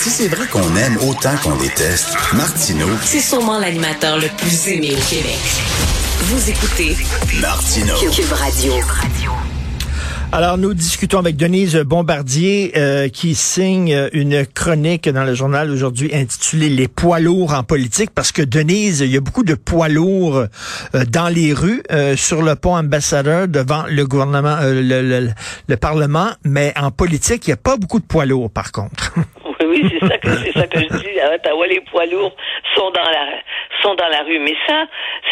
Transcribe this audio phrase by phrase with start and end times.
[0.00, 4.92] Si c'est vrai qu'on aime autant qu'on déteste, Martineau, C'est sûrement l'animateur le plus aimé
[4.94, 5.38] au Québec.
[6.22, 6.96] Vous écoutez
[7.40, 7.94] Martineau.
[8.10, 8.72] Cube Radio.
[10.32, 16.14] Alors, nous discutons avec Denise Bombardier euh, qui signe une chronique dans le journal aujourd'hui
[16.14, 19.88] intitulée Les poids lourds en politique parce que Denise, il y a beaucoup de poids
[19.88, 20.36] lourds
[20.94, 25.30] euh, dans les rues, euh, sur le pont ambassadeur devant le gouvernement, euh, le, le-
[25.66, 29.12] le Parlement, mais en politique, il n'y a pas beaucoup de poids lourds par contre.
[29.70, 31.20] Oui, c'est ça que c'est ça que je dis.
[31.20, 32.34] À Ottawa, les poids lourds
[32.74, 33.26] sont dans la
[33.82, 34.40] sont dans la rue.
[34.40, 34.86] Mais ça,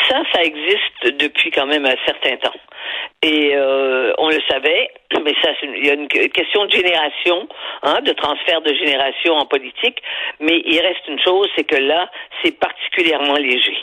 [0.08, 2.54] ça, ça existe depuis quand même un certain temps.
[3.22, 4.90] Et euh, on le savait,
[5.24, 7.48] mais ça, il y a une que- question de génération,
[7.82, 10.00] hein, de transfert de génération en politique.
[10.38, 12.08] Mais il reste une chose, c'est que là,
[12.44, 13.76] c'est particulièrement léger.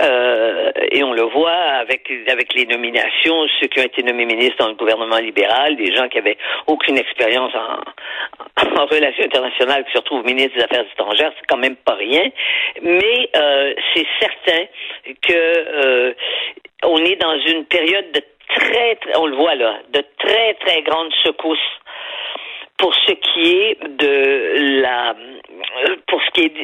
[0.00, 4.56] Euh, et on le voit avec avec les nominations, ceux qui ont été nommés ministres
[4.58, 9.92] dans le gouvernement libéral, des gens qui avaient aucune expérience en, en relations internationales qui
[9.92, 12.24] se retrouvent ministres des Affaires étrangères, c'est quand même pas rien.
[12.82, 14.64] Mais euh, c'est certain
[15.20, 16.14] que euh,
[16.84, 18.22] on est dans une période de
[18.56, 21.58] très, très- on le voit là, de très très grande secousse
[22.78, 25.14] pour ce qui est de la
[26.08, 26.54] pour ce qui est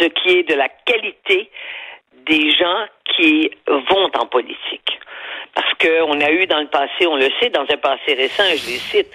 [0.00, 1.48] ce qui est de la qualité
[2.26, 2.86] des gens
[3.16, 4.98] qui vont en politique.
[5.54, 8.66] Parce qu'on a eu dans le passé, on le sait, dans un passé récent, je
[8.66, 9.06] les cite,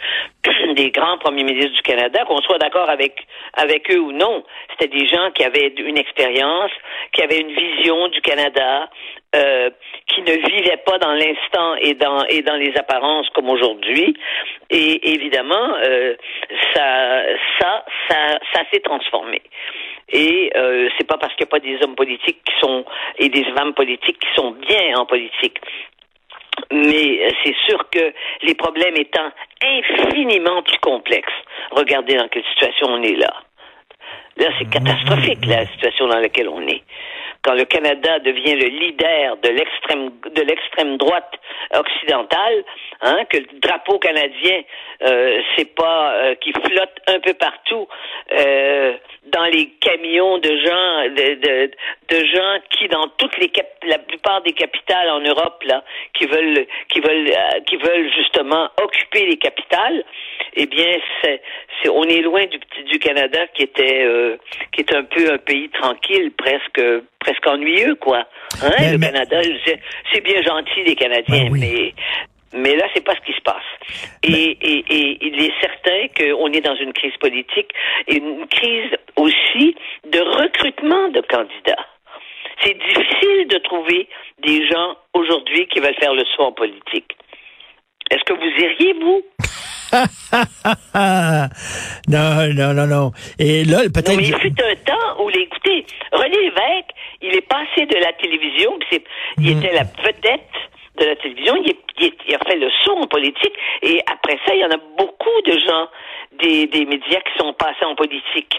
[0.75, 4.97] des grands premiers ministres du Canada, qu'on soit d'accord avec, avec eux ou non, c'était
[4.97, 6.71] des gens qui avaient une expérience,
[7.11, 8.89] qui avaient une vision du Canada,
[9.35, 9.69] euh,
[10.07, 14.15] qui ne vivaient pas dans l'instant et dans, et dans les apparences comme aujourd'hui.
[14.69, 16.15] Et évidemment, euh,
[16.73, 17.23] ça,
[17.59, 19.41] ça, ça, ça s'est transformé.
[20.11, 22.85] Et euh, c'est pas parce qu'il n'y a pas des hommes politiques qui sont
[23.17, 25.59] et des femmes politiques qui sont bien en politique.
[26.71, 29.29] Mais euh, c'est sûr que les problèmes étant
[29.63, 31.31] infiniment plus complexes,
[31.71, 33.33] regardez dans quelle situation on est là.
[34.37, 36.83] Là, c'est catastrophique la situation dans laquelle on est.
[37.41, 41.33] Quand le Canada devient le leader de l'extrême de l'extrême droite
[41.73, 42.63] occidentale,
[43.01, 44.61] hein, que le drapeau canadien,
[45.03, 47.87] euh, c'est pas euh, qui flotte un peu partout
[48.31, 48.93] euh,
[49.27, 51.71] dans les camions de gens de, de,
[52.09, 56.25] de gens qui dans toutes les cap la plupart des capitales en Europe là qui
[56.25, 60.03] veulent qui veulent euh, qui veulent justement occuper les capitales,
[60.55, 61.41] eh bien c'est
[61.89, 64.37] on est loin du du Canada qui était euh,
[64.71, 66.81] qui est un peu un pays tranquille presque
[67.29, 68.25] presque ennuyeux quoi.
[68.63, 71.59] Hein, Mais- le mais- Canada c'est- bien gentil les Canadiens Ben oui.
[71.61, 71.93] mais
[72.51, 73.61] mais là, c'est pas ce qui se passe.
[74.23, 77.69] Et, et, et il est certain qu'on est dans une crise politique
[78.07, 79.75] et une crise aussi
[80.11, 81.85] de recrutement de candidats.
[82.63, 84.09] C'est difficile de trouver
[84.43, 87.15] des gens aujourd'hui qui veulent faire le saut en politique.
[88.09, 89.21] Est-ce que vous iriez, vous?
[92.07, 93.11] non, non, non, non.
[93.37, 94.15] Et là, peut-être...
[94.17, 96.88] mais il fut un temps où, écoutez, René Lévesque,
[97.29, 98.71] il est passé de la télévision,
[99.37, 99.57] il Mhm.
[99.63, 100.49] était la vedette
[100.99, 103.53] de la télévision, il, est- il est- il a fait le saut en politique,
[103.83, 105.87] et après ça, il y en a beaucoup de gens
[106.41, 108.53] des, des médias qui sont passés en politique,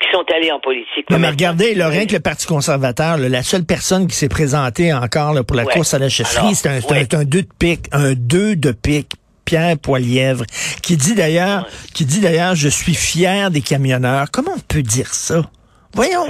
[0.00, 1.08] qui sont allés en politique.
[1.10, 4.28] Non, mais regardez, là, rien que le Parti conservateur, là, la seule personne qui s'est
[4.28, 5.72] présentée encore là, pour la Ouais.
[5.74, 6.80] course à la chefferie, un, ouais.
[7.00, 9.10] c'est un deux de pique, un deux de pique.
[9.46, 10.44] Pierre Poilièvre,
[10.80, 14.26] qui dit d'ailleurs, qui dit d'ailleurs, je suis fier des camionneurs.
[14.32, 15.42] Comment on peut dire ça?
[15.92, 16.24] Voyons.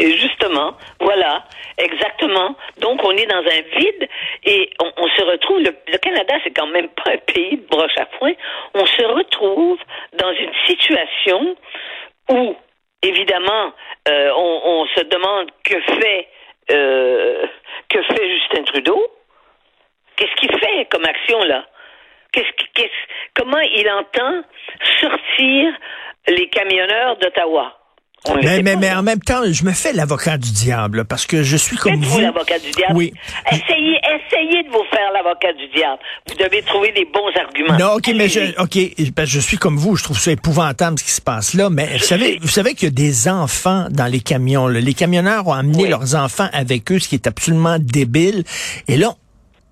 [0.00, 1.44] Et justement, voilà,
[1.76, 2.56] exactement.
[2.78, 4.08] Donc, on est dans un vide
[4.44, 5.58] et on, se retrouve.
[5.60, 8.32] Le, Canada, c'est quand même pas un pays de broche à foin.
[8.74, 9.78] On se retrouve
[10.14, 11.54] dans une situation
[12.30, 12.56] où,
[13.02, 13.74] évidemment,
[14.08, 16.28] euh, on, se demande que fait
[16.72, 17.46] euh,
[17.90, 19.06] que fait Justin Trudeau?
[20.16, 21.66] Qu'est-ce qu'il fait comme action là?
[22.32, 24.44] Qu'est-ce qu'est-ce- comment il entend
[25.00, 25.74] sortir
[26.28, 27.79] les camionneurs d'Ottawa?
[28.42, 31.42] Mais, mais, mais en même temps, je me fais l'avocat du diable, là, parce que
[31.42, 32.20] je suis comme vous.
[32.20, 32.94] l'avocat du diable.
[32.94, 33.14] Oui.
[33.50, 35.98] Essayez, essayez de vous faire l'avocat du diable.
[36.28, 37.78] Vous devez trouver les bons arguments.
[37.78, 41.04] Non, ok, mais je, ok, que je suis comme vous, je trouve ça épouvantable ce
[41.04, 41.70] qui se passe là.
[41.70, 44.68] Mais vous savez, vous savez qu'il y a des enfants dans les camions.
[44.68, 44.80] là.
[44.80, 45.88] Les camionneurs ont amené Oui.
[45.88, 48.44] leurs enfants avec eux, ce qui est absolument débile.
[48.86, 49.14] Et là,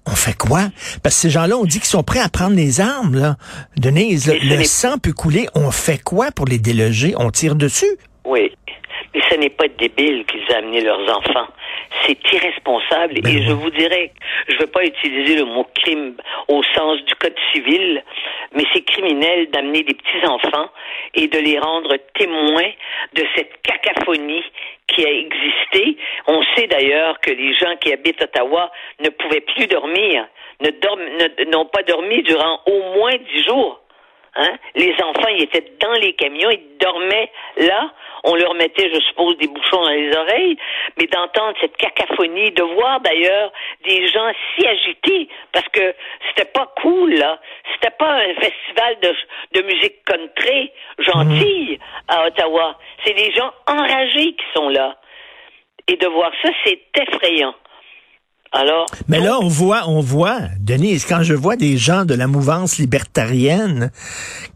[0.06, 0.70] on fait quoi?
[1.02, 3.14] Parce que ces gens-là, on dit qu'ils sont prêts à prendre les armes.
[3.14, 3.36] Là,
[3.76, 5.48] Denise, là, le sang peut couler.
[5.54, 7.12] On fait quoi pour les déloger?
[7.18, 7.84] On tire dessus?
[8.28, 8.52] Oui.
[9.14, 11.48] Mais ce n'est pas débile qu'ils aient amené leurs enfants.
[12.04, 13.20] C'est irresponsable.
[13.22, 13.44] Ben et oui.
[13.46, 14.12] je vous dirais,
[14.48, 16.14] je ne veux pas utiliser le mot crime
[16.48, 18.02] au sens du code civil,
[18.52, 20.68] mais c'est criminel d'amener des petits-enfants
[21.14, 22.70] et de les rendre témoins
[23.14, 24.44] de cette cacophonie
[24.88, 25.96] qui a existé.
[26.26, 28.70] On sait d'ailleurs que les gens qui habitent Ottawa
[29.00, 30.26] ne pouvaient plus dormir,
[30.60, 33.80] ne dorment- ne- n'ont pas dormi durant au moins dix jours.
[34.36, 34.52] Hein?
[34.74, 37.90] Les enfants, ils étaient dans les camions, ils dormaient là.
[38.24, 40.56] On leur mettait, je suppose, des bouchons dans les oreilles,
[40.98, 43.52] mais d'entendre cette cacophonie, de voir d'ailleurs
[43.84, 45.94] des gens si agités, parce que
[46.28, 47.38] c'était pas cool, là.
[47.72, 49.14] C'était pas un festival de,
[49.52, 51.78] de musique country gentille
[52.08, 52.76] à Ottawa.
[53.04, 54.96] C'est des gens enragés qui sont là.
[55.86, 57.54] Et de voir ça, c'est effrayant.
[58.52, 58.86] Alors?
[59.08, 62.78] Mais là, on voit, on voit, Denise, quand je vois des gens de la mouvance
[62.78, 63.90] libertarienne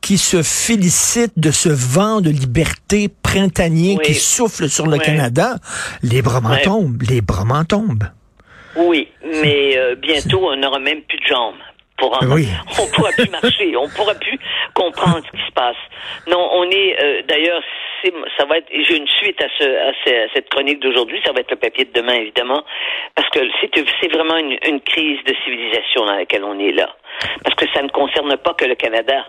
[0.00, 5.56] qui se félicitent de ce vent de liberté printanier qui souffle sur le Canada,
[6.02, 8.08] les bras m'en tombent, les bras m'en tombent.
[8.76, 9.08] Oui,
[9.42, 11.56] mais euh, bientôt, on n'aura même plus de jambes.
[11.98, 12.26] Pour en...
[12.32, 12.48] Oui.
[12.80, 14.38] On pourra plus marcher, on pourra plus
[14.74, 15.76] comprendre ce qui se passe.
[16.26, 17.62] Non, on est euh, d'ailleurs
[18.38, 19.92] ça va être, j'ai une suite à, ce, à,
[20.34, 22.62] cette chronique d'aujourd'hui, ça va être le papier de demain, évidemment,
[23.14, 23.40] parce que
[24.00, 26.88] c'est vraiment une, crise de civilisation dans laquelle on est là.
[27.44, 29.26] Parce que ça ne concerne pas que le Canada.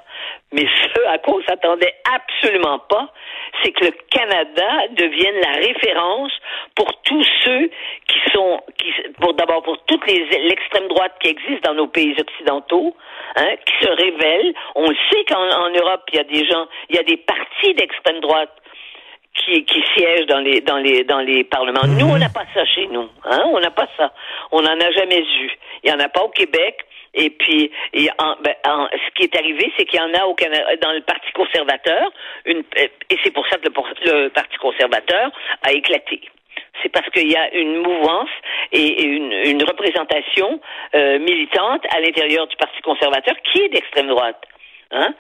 [0.52, 0.66] Mais
[0.96, 3.14] ce à quoi on s'attendait absolument pas,
[3.62, 6.32] c'est que le Canada devienne la référence
[6.76, 7.70] pour tous ceux
[8.08, 12.96] qui sont, qui, pour d'abord pour toute l'extrême droite qui existe dans nos pays occidentaux,
[13.36, 14.54] hein, qui se révèlent.
[14.76, 17.74] On le sait qu'en Europe, il y a des gens, il y a des partis
[17.76, 18.52] d'extrême droite
[19.34, 21.86] qui, qui siègent dans les dans les dans les parlements.
[21.88, 23.10] Nous, on n'a pas ça chez nous.
[23.26, 23.44] Hein?
[23.48, 24.14] On n'a pas ça.
[24.52, 25.52] On n'en a jamais eu.
[25.84, 26.86] Il y en a pas au Québec.
[27.16, 30.34] Et puis, et en, ben, ce qui est arrivé, c'est qu'il y en a au
[30.34, 32.12] Canada, dans le Parti conservateur,
[32.46, 35.32] une, et c'est pour ça que le, Parti conservateur
[35.62, 36.22] a éclaté
[36.82, 38.30] c'est parce qu'il y a une mouvance
[38.72, 40.60] et une, une représentation
[40.96, 44.42] euh, militante à l'intérieur du Parti conservateur qui est d'extrême droite.
[44.94, 45.14] Hein?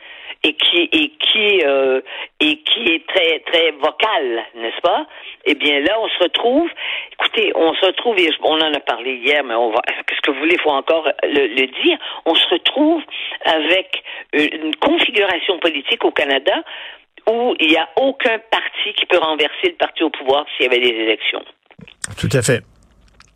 [0.43, 2.01] et qui et qui euh,
[2.39, 5.07] et qui est très très vocal, n'est-ce pas?
[5.45, 6.69] Eh bien là, on se retrouve.
[7.13, 8.19] Écoutez, on se retrouve.
[8.19, 9.81] Et on en a parlé hier, mais on va.
[10.07, 11.97] Qu'est-ce que vous voulez Faut encore le, dire.
[12.25, 13.01] On se retrouve
[13.45, 14.03] avec
[14.33, 16.63] une configuration politique au Canada
[17.29, 20.69] où il n'y a aucun parti qui peut renverser le parti au pouvoir s'il y
[20.69, 21.43] avait des élections.
[22.19, 22.61] Tout à fait.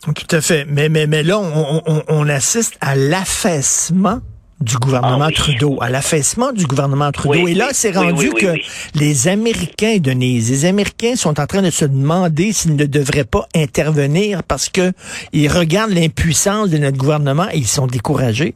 [0.03, 0.65] Tout à fait.
[0.67, 4.19] Mais, mais, mais là, on, on, on assiste à l'affaissement
[4.59, 7.47] du gouvernement ah Trudeau, à l'affaissement du gouvernement Trudeau.
[7.47, 8.55] et là, c'est rendu que
[8.95, 13.45] les Américains, Denise, les Américains sont en train de se demander s'ils ne devraient pas
[13.55, 14.91] intervenir parce que
[15.31, 18.55] ils regardent l'impuissance de notre gouvernement et ils sont découragés.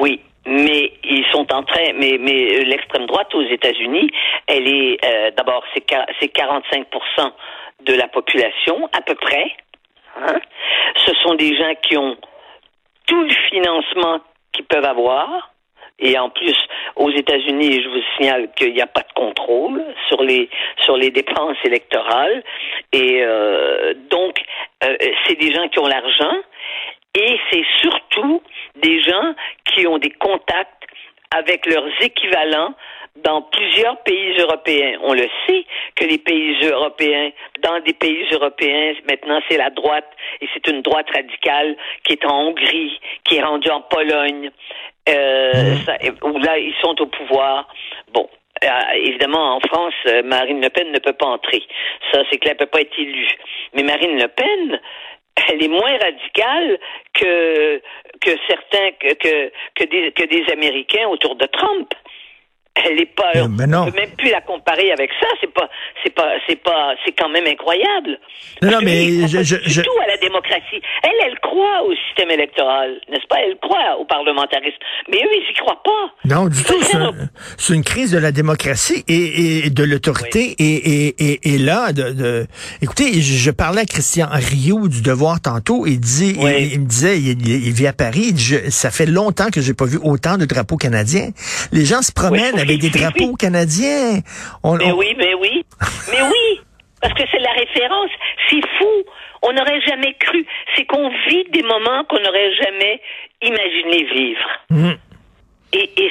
[0.00, 4.10] Oui, mais ils sont en train, mais, mais l'extrême droite aux États-Unis,
[4.46, 6.86] elle est euh, d'abord c'est 45
[7.86, 9.52] de la population à peu près.
[10.20, 10.40] Hein.
[11.06, 12.16] Ce sont des gens qui ont
[13.06, 14.20] tout le financement
[14.52, 15.52] qu'ils peuvent avoir.
[16.00, 16.56] Et en plus,
[16.94, 20.48] aux États-Unis, je vous signale qu'il n'y a pas de contrôle sur les
[20.84, 22.44] sur les dépenses électorales.
[22.92, 24.40] Et euh, donc,
[24.84, 24.96] euh,
[25.26, 26.36] c'est des gens qui ont l'argent.
[27.16, 28.42] Et c'est surtout
[28.76, 29.34] des gens
[29.64, 30.84] qui ont des contacts
[31.36, 32.74] avec leurs équivalents
[33.24, 34.98] dans plusieurs pays européens.
[35.02, 35.64] On le sait
[35.96, 37.30] que les pays européens,
[37.60, 40.08] dans des pays européens, maintenant c'est la droite
[40.40, 44.50] et c'est une droite radicale qui est en Hongrie, qui est rendue en Pologne,
[45.08, 46.26] euh, mmh.
[46.26, 47.68] où là ils sont au pouvoir.
[48.12, 48.28] Bon,
[48.64, 51.62] euh, évidemment, en France, euh, Marine Le Pen ne peut pas entrer.
[52.12, 53.28] Ça, c'est qu'elle ne peut pas être élue.
[53.74, 54.80] Mais Marine Le Pen,
[55.48, 56.78] elle est moins radicale
[57.14, 57.80] que
[58.20, 61.94] que certains que que, que des que des Américains autour de Trump
[62.86, 63.32] elle est pas.
[63.48, 63.82] Mais non.
[63.82, 65.26] On peut même plus la comparer avec ça.
[65.40, 65.68] C'est pas,
[66.02, 68.18] c'est pas, c'est pas, c'est quand même incroyable.
[68.62, 69.82] Non, non mais je, je, je...
[69.82, 70.80] tout à la démocratie.
[71.02, 73.36] Elle, elle croit au système électoral, n'est-ce pas?
[73.46, 74.76] Elle croit au parlementarisme.
[75.10, 76.34] Mais eux, ils y croient pas.
[76.34, 76.74] Non, du tout.
[77.56, 80.54] C'est une crise de la démocratie et, et de l'autorité.
[80.58, 82.46] Et, et, et, et, là, de, de...
[82.82, 85.86] écoutez, je, parlais à Christian Rio du Devoir tantôt.
[85.86, 88.34] Il dit, il, me disait, il, il, vit à Paris.
[88.70, 91.30] ça fait longtemps que j'ai pas vu autant de drapeaux canadiens.
[91.72, 94.20] Les gens se promènent des drapeaux canadiens.
[94.64, 95.64] mais oui, mais oui.
[96.10, 96.60] mais oui.
[97.00, 98.10] Parce que c'est la référence.
[98.50, 99.04] C'est fou.
[99.42, 100.44] On n'aurait jamais cru.
[100.76, 103.00] C'est qu'on vit des moments qu'on n'aurait jamais
[103.42, 104.48] imaginé vivre.
[104.70, 104.92] Mmh.
[105.70, 106.10] Et, et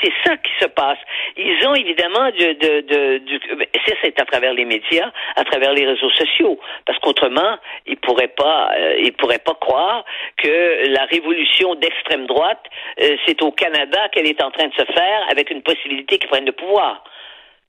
[0.00, 0.98] c'est ça qui se passe.
[1.36, 3.68] Ils ont évidemment de de de, de
[4.00, 8.70] c'est à travers les médias, à travers les réseaux sociaux, parce qu'autrement ils pourraient pas
[8.76, 10.04] euh, ils pourraient pas croire
[10.36, 12.64] que la révolution d'extrême droite
[13.00, 16.28] euh, c'est au Canada qu'elle est en train de se faire avec une possibilité qu'ils
[16.28, 17.02] prennent le pouvoir,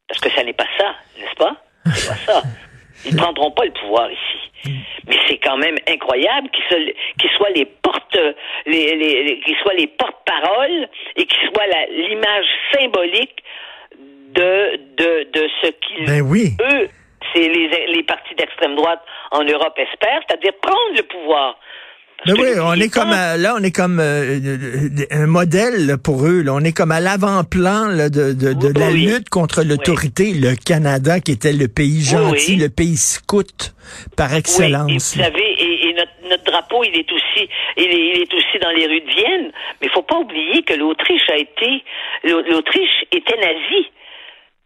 [0.07, 1.55] parce que ça n'est pas ça, n'est-ce pas?
[1.95, 2.41] C'est pas ça.
[3.05, 4.77] Ils prendront pas le pouvoir ici.
[5.07, 7.65] Mais c'est quand même incroyable qu'ils soient les
[8.65, 13.43] les, les, qu'ils soient les porte-paroles et qu'ils soient l'image symbolique
[14.36, 16.51] de, de, de ce qu'ils, ben oui.
[16.62, 16.88] eux,
[17.34, 19.01] c'est les, les partis d'extrême droite
[19.32, 21.58] en Europe espèrent, c'est-à-dire prendre le pouvoir.
[22.25, 25.98] Ben oui, on est comme à- là, on est comme euh, euh, un modèle là,
[25.98, 26.41] pour eux.
[26.41, 26.53] là.
[26.53, 29.05] On est comme à l'avant-plan de, de, de Oui, la oui.
[29.08, 30.32] lutte contre l'autorité.
[30.34, 33.74] Le Canada, qui était le pays gentil, le pays scout
[34.15, 34.89] par et excellence.
[34.89, 39.10] vous savez, et, notre, drapeau, il est aussi, il est, aussi dans les rues de
[39.10, 39.51] Vienne.
[39.80, 41.84] Mais il faut pas oublier que l'Autriche a été,
[42.24, 43.92] l'Au- l'Autriche était nazie,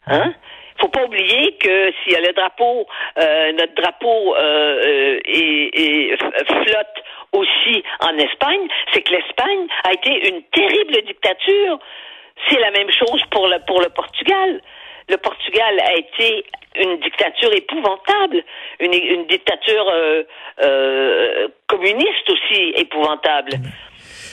[0.08, 0.34] hein?
[0.80, 2.86] Faut pas oublier que s'il y a le drapeau,
[3.18, 10.44] euh, notre drapeau euh, euh, flotte aussi en Espagne, c'est que l'Espagne a été une
[10.44, 11.80] terrible dictature.
[12.48, 14.62] C'est la même chose pour le pour le Portugal.
[15.10, 16.46] Le Portugal a été
[17.28, 18.44] dictature épouvantable,
[18.80, 20.24] une, une dictature euh,
[20.62, 23.52] euh, communiste aussi épouvantable.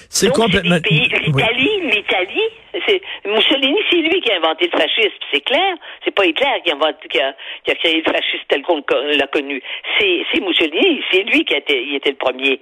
[0.09, 0.77] C'est complètement.
[0.91, 1.11] Oui.
[1.27, 2.49] L'Italie, l'Italie,
[2.87, 5.75] c'est Mussolini, c'est lui qui a inventé le fascisme, c'est clair.
[6.05, 7.35] C'est pas Hitler qui a, inventé, qui a,
[7.65, 8.83] qui a créé le fascisme tel qu'on
[9.19, 9.61] l'a connu.
[9.99, 12.61] C'est, c'est Mussolini, c'est lui qui a été, il était le premier.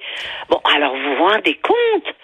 [0.48, 2.14] Bon, alors vous vous rendez compte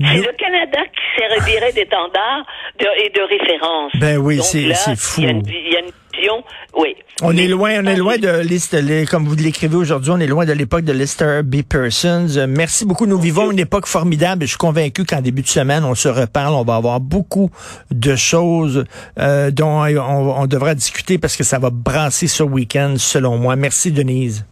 [0.00, 2.44] C'est le Canada qui s'est reviré d'étendard
[2.80, 3.92] et de référence.
[4.00, 5.20] Ben oui, c'est- fou.
[5.20, 6.44] Il y, a une, il y a une vision,
[6.76, 6.96] oui.
[7.22, 10.44] On Mais- est loin, on est loin de comme vous l'écrivez aujourd'hui, on est loin
[10.44, 11.62] de l'époque de Lester B.
[11.62, 12.26] Persons.
[12.36, 13.06] Euh, Merci beaucoup.
[13.06, 16.08] Nous vivons une époque formidable et je suis convaincu qu'en début de semaine, on se
[16.08, 16.54] reparle.
[16.54, 17.50] On va avoir beaucoup
[17.92, 18.84] de choses
[19.20, 23.54] euh, dont on, on devra discuter parce que ça va brasser ce week-end, selon moi.
[23.54, 24.44] Merci, Denise.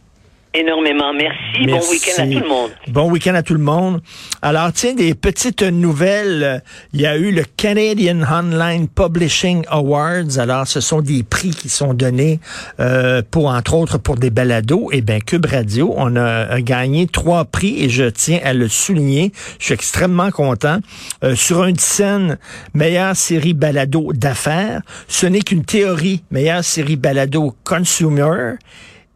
[0.55, 1.11] Énormément.
[1.13, 1.65] Merci.
[1.65, 2.71] Bon week-end à tout le monde.
[2.87, 4.01] Bon week-end à tout le monde.
[4.43, 6.61] Alors, tiens, des petites nouvelles.
[6.93, 10.37] Il y a eu le Canadian Online Publishing Awards.
[10.37, 12.39] Alors, ce sont des prix qui sont donnés
[12.79, 14.89] euh, pour, entre autres, pour des balados.
[14.91, 19.31] Et bien, Cube Radio, on a gagné trois prix et je tiens à le souligner.
[19.57, 20.77] Je suis extrêmement content.
[21.23, 22.37] Euh, sur une scène,
[22.75, 24.81] meilleure série balado d'affaires.
[25.07, 28.53] Ce n'est qu'une théorie, meilleure série balado consumer.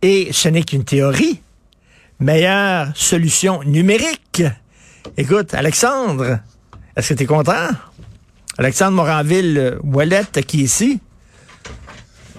[0.02, 1.42] Et ce n'est qu'une théorie
[2.20, 4.44] meilleure solution numérique.
[5.18, 6.40] Écoute, Alexandre,
[6.96, 7.70] est-ce que tu es content?
[8.58, 11.00] Alexandre Moranville-Wallet, qui est ici?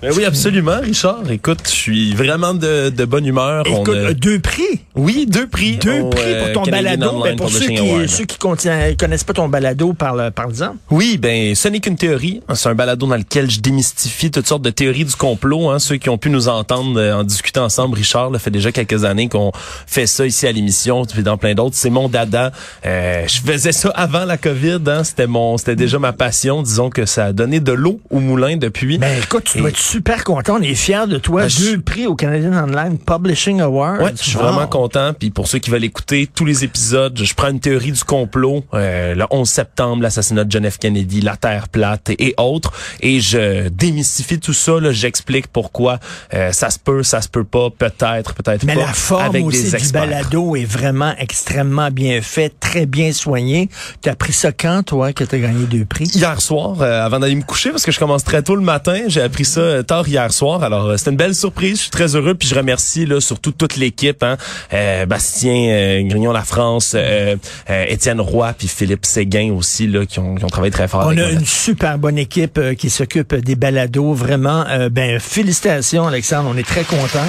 [0.00, 1.28] Ben oui, absolument, Richard.
[1.28, 3.64] Écoute, je suis vraiment de, de bonne humeur.
[3.68, 4.80] On Écoute, deux prix.
[4.94, 5.76] Oui, deux prix.
[5.78, 7.22] Deux prix euh, pour ton Canadian balado.
[7.24, 10.76] Ben, pour ceux qui, ceux qui connaissent pas ton balado, par parle-en.
[10.90, 12.42] Oui, ben ce n'est qu'une théorie.
[12.54, 15.70] C'est un balado dans lequel je démystifie toutes sortes de théories du complot.
[15.70, 15.80] Hein.
[15.80, 19.04] Ceux qui ont pu nous entendre euh, en discuter ensemble, Richard, ça fait déjà quelques
[19.04, 19.50] années qu'on
[19.86, 21.74] fait ça ici à l'émission, puis dans plein d'autres.
[21.76, 22.52] C'est mon dada.
[22.86, 24.78] Euh, je faisais ça avant la COVID.
[24.86, 25.02] Hein.
[25.02, 26.62] C'était mon, c'était déjà ma passion.
[26.62, 28.98] Disons que ça a donné de l'eau au moulin depuis.
[28.98, 30.56] Ben écoute, tu Et- super content.
[30.58, 31.42] On est fiers de toi.
[31.42, 34.00] Ben, je- Deux prix au Canadian Online Publishing Awards.
[34.02, 34.42] Ouais, je suis Wow.
[34.44, 35.12] vraiment content.
[35.18, 38.64] Puis pour ceux qui veulent écouter tous les épisodes, je prends une théorie du complot,
[38.74, 40.78] euh, le 11 septembre, l'assassinat de John F.
[40.78, 44.72] Kennedy, la Terre plate et, et autres, et je démystifie tout ça.
[44.90, 45.98] J'explique pourquoi
[46.34, 48.80] euh, ça se peut, ça se peut pas, peut-être, peut-être Mais pas.
[48.80, 53.68] la forme avec aussi des du balado est vraiment extrêmement bien faite, très bien soigné.
[54.02, 56.04] Tu as pris ça quand, toi, que tu as gagné deux prix?
[56.14, 59.02] Hier soir, euh, avant d'aller me coucher, parce que je commence très tôt le matin,
[59.06, 60.62] j'ai appris ça euh, tard hier soir.
[60.62, 61.76] Alors, euh, c'était une belle surprise.
[61.76, 62.34] Je suis très heureux.
[62.34, 64.22] Puis je remercie là, surtout toute l'équipe.
[64.22, 64.36] Hein,
[64.72, 67.36] euh, Bastien euh, Grignon La France, euh,
[67.70, 71.04] euh, Étienne Roy, puis Philippe Séguin aussi, là, qui ont, qui ont travaillé très fort.
[71.06, 74.12] On avec a une super bonne équipe euh, qui s'occupe des balados.
[74.14, 76.50] Vraiment, euh, ben félicitations, Alexandre.
[76.52, 77.28] On est très contents.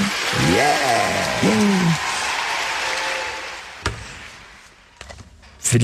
[0.52, 1.69] Yeah!